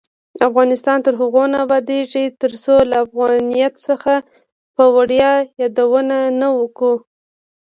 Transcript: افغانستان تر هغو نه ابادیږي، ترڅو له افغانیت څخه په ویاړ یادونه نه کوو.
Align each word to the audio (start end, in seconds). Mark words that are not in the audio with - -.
افغانستان 0.47 0.97
تر 1.05 1.13
هغو 1.21 1.43
نه 1.51 1.57
ابادیږي، 1.65 2.25
ترڅو 2.41 2.75
له 2.89 2.95
افغانیت 3.05 3.73
څخه 3.87 4.13
په 4.75 4.83
ویاړ 4.95 5.39
یادونه 5.61 6.17
نه 6.39 6.47
کوو. 6.77 6.93